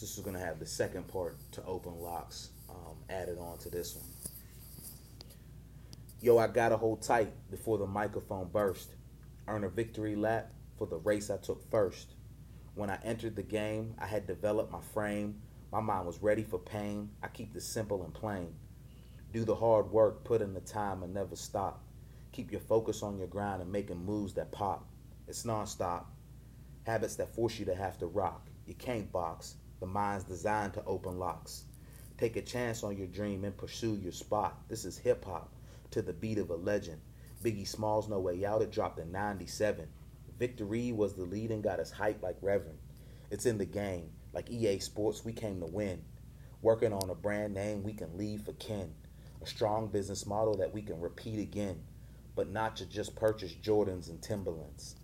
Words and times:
This 0.00 0.16
is 0.16 0.24
gonna 0.24 0.38
have 0.38 0.60
the 0.60 0.66
second 0.66 1.08
part 1.08 1.38
to 1.52 1.64
open 1.64 1.98
locks 2.00 2.50
um, 2.70 2.96
added 3.10 3.36
on 3.38 3.58
to 3.58 3.68
this 3.68 3.96
one. 3.96 4.06
Yo, 6.20 6.38
I 6.38 6.46
gotta 6.46 6.76
hold 6.76 7.02
tight 7.02 7.32
before 7.50 7.78
the 7.78 7.86
microphone 7.86 8.48
burst. 8.48 8.94
Earn 9.48 9.64
a 9.64 9.68
victory 9.68 10.14
lap 10.14 10.52
for 10.76 10.86
the 10.86 10.98
race 10.98 11.30
I 11.30 11.36
took 11.36 11.68
first. 11.68 12.14
When 12.76 12.90
I 12.90 12.98
entered 13.02 13.34
the 13.34 13.42
game, 13.42 13.94
I 13.98 14.06
had 14.06 14.28
developed 14.28 14.70
my 14.70 14.80
frame. 14.80 15.40
My 15.72 15.80
mind 15.80 16.06
was 16.06 16.22
ready 16.22 16.44
for 16.44 16.60
pain. 16.60 17.10
I 17.20 17.26
keep 17.26 17.52
this 17.52 17.66
simple 17.66 18.04
and 18.04 18.14
plain. 18.14 18.54
Do 19.32 19.44
the 19.44 19.56
hard 19.56 19.90
work, 19.90 20.22
put 20.22 20.42
in 20.42 20.54
the 20.54 20.60
time, 20.60 21.02
and 21.02 21.12
never 21.12 21.34
stop. 21.34 21.82
Keep 22.30 22.52
your 22.52 22.60
focus 22.60 23.02
on 23.02 23.18
your 23.18 23.26
grind 23.26 23.62
and 23.62 23.72
making 23.72 24.04
moves 24.04 24.34
that 24.34 24.52
pop. 24.52 24.86
It's 25.26 25.42
nonstop. 25.42 26.04
Habits 26.86 27.16
that 27.16 27.34
force 27.34 27.58
you 27.58 27.64
to 27.64 27.74
have 27.74 27.98
to 27.98 28.06
rock. 28.06 28.46
You 28.64 28.74
can't 28.74 29.10
box. 29.10 29.56
The 29.80 29.86
mind's 29.86 30.24
designed 30.24 30.74
to 30.74 30.84
open 30.84 31.18
locks. 31.18 31.64
Take 32.16 32.36
a 32.36 32.42
chance 32.42 32.82
on 32.82 32.96
your 32.96 33.06
dream 33.06 33.44
and 33.44 33.56
pursue 33.56 33.94
your 33.94 34.12
spot. 34.12 34.60
This 34.68 34.84
is 34.84 34.98
hip 34.98 35.24
hop 35.24 35.52
to 35.92 36.02
the 36.02 36.12
beat 36.12 36.38
of 36.38 36.50
a 36.50 36.56
legend. 36.56 37.00
Biggie 37.42 37.66
Smalls 37.66 38.08
No 38.08 38.18
Way 38.18 38.44
Out, 38.44 38.62
it 38.62 38.72
dropped 38.72 38.98
in 38.98 39.12
97. 39.12 39.86
Victory 40.38 40.92
was 40.92 41.14
the 41.14 41.22
lead 41.22 41.50
and 41.50 41.62
got 41.62 41.78
us 41.78 41.92
hyped 41.92 42.22
like 42.22 42.36
Reverend. 42.42 42.78
It's 43.30 43.46
in 43.46 43.58
the 43.58 43.64
game. 43.64 44.10
Like 44.32 44.50
EA 44.50 44.80
Sports, 44.80 45.24
we 45.24 45.32
came 45.32 45.60
to 45.60 45.66
win. 45.66 46.02
Working 46.60 46.92
on 46.92 47.10
a 47.10 47.14
brand 47.14 47.54
name 47.54 47.84
we 47.84 47.92
can 47.92 48.16
leave 48.16 48.42
for 48.42 48.52
kin. 48.54 48.92
A 49.40 49.46
strong 49.46 49.86
business 49.86 50.26
model 50.26 50.56
that 50.56 50.74
we 50.74 50.82
can 50.82 51.00
repeat 51.00 51.38
again. 51.38 51.82
But 52.34 52.50
not 52.50 52.76
to 52.76 52.86
just 52.86 53.14
purchase 53.14 53.54
Jordans 53.54 54.08
and 54.08 54.20
Timberlands. 54.20 54.96